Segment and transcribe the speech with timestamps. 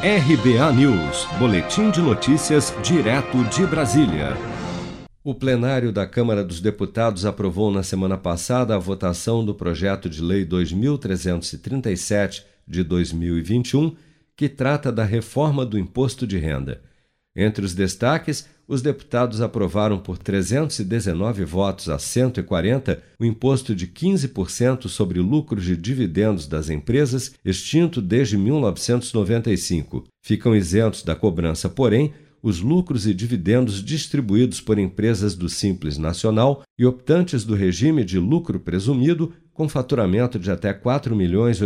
[0.00, 4.28] RBA News, Boletim de Notícias, direto de Brasília.
[5.24, 10.22] O plenário da Câmara dos Deputados aprovou na semana passada a votação do projeto de
[10.22, 13.96] lei 2337 de 2021,
[14.36, 16.80] que trata da reforma do imposto de renda.
[17.34, 24.88] Entre os destaques, os deputados aprovaram por 319 votos a 140 o imposto de 15%
[24.88, 30.04] sobre lucros de dividendos das empresas extinto desde 1995.
[30.22, 36.62] Ficam isentos da cobrança, porém, os lucros e dividendos distribuídos por empresas do Simples Nacional
[36.78, 41.58] e optantes do regime de lucro presumido com faturamento de até 4 milhões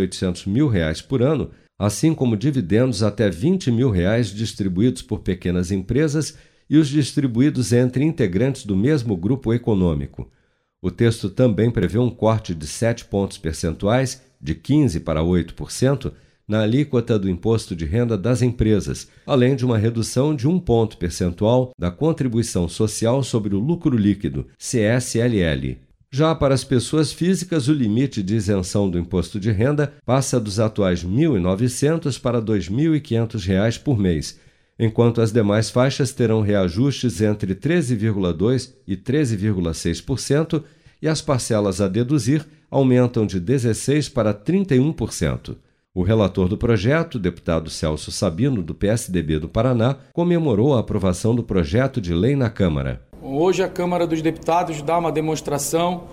[0.46, 6.38] mil reais por ano assim como dividendos até 20 mil reais distribuídos por pequenas empresas
[6.72, 10.32] e os distribuídos entre integrantes do mesmo grupo econômico.
[10.80, 16.10] O texto também prevê um corte de 7 pontos percentuais, de 15% para 8%,
[16.48, 20.96] na alíquota do imposto de renda das empresas, além de uma redução de um ponto
[20.96, 25.76] percentual da contribuição social sobre o lucro líquido, CSLL.
[26.10, 30.58] Já para as pessoas físicas, o limite de isenção do imposto de renda passa dos
[30.58, 34.40] atuais R$ 1.900 para R$ 2.500 por mês,
[34.78, 40.62] enquanto as demais faixas terão reajustes entre 13,2% e 13,6%
[41.00, 45.56] e as parcelas a deduzir aumentam de 16% para 31%.
[45.94, 51.42] O relator do projeto, deputado Celso Sabino, do PSDB do Paraná, comemorou a aprovação do
[51.42, 53.02] projeto de lei na Câmara.
[53.20, 56.04] Hoje a Câmara dos Deputados dá uma demonstração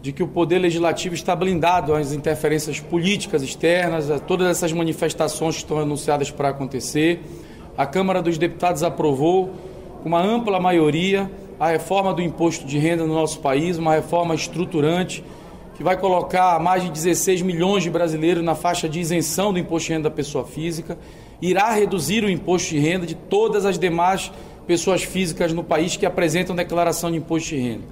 [0.00, 5.56] de que o Poder Legislativo está blindado às interferências políticas externas, a todas essas manifestações
[5.56, 7.20] que estão anunciadas para acontecer.
[7.76, 9.50] A Câmara dos Deputados aprovou,
[10.02, 14.34] com uma ampla maioria, a reforma do imposto de renda no nosso país, uma reforma
[14.34, 15.22] estruturante
[15.76, 19.88] que vai colocar mais de 16 milhões de brasileiros na faixa de isenção do imposto
[19.88, 20.96] de renda da pessoa física,
[21.40, 24.32] irá reduzir o imposto de renda de todas as demais
[24.66, 27.84] pessoas físicas no país que apresentam declaração de imposto de renda.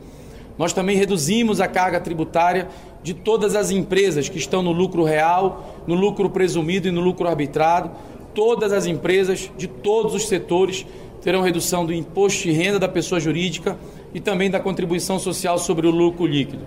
[0.57, 2.69] Nós também reduzimos a carga tributária
[3.03, 7.29] de todas as empresas que estão no lucro real, no lucro presumido e no lucro
[7.29, 7.91] arbitrado.
[8.35, 10.85] Todas as empresas de todos os setores
[11.23, 13.79] terão redução do imposto de renda da pessoa jurídica
[14.13, 16.67] e também da contribuição social sobre o lucro líquido.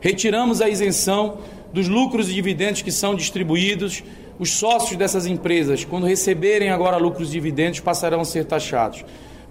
[0.00, 1.38] Retiramos a isenção
[1.72, 4.02] dos lucros e dividendos que são distribuídos.
[4.38, 9.04] Os sócios dessas empresas, quando receberem agora lucros e dividendos, passarão a ser taxados.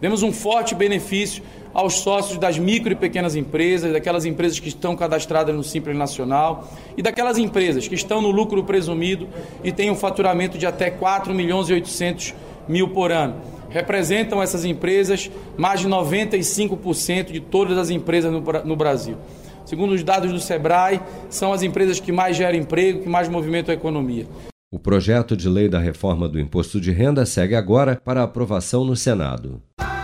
[0.03, 1.41] Demos um forte benefício
[1.73, 6.69] aos sócios das micro e pequenas empresas, daquelas empresas que estão cadastradas no Simples Nacional
[6.97, 9.29] e daquelas empresas que estão no lucro presumido
[9.63, 12.35] e têm um faturamento de até 4 milhões e 800
[12.67, 13.35] mil por ano.
[13.69, 19.15] Representam essas empresas mais de 95% de todas as empresas no, Brasil.
[19.63, 20.99] Segundo os dados do Sebrae,
[21.29, 24.27] são as empresas que mais geram emprego, que mais movimentam a economia.
[24.73, 28.95] O projeto de lei da reforma do imposto de renda segue agora para aprovação no
[28.95, 29.61] Senado.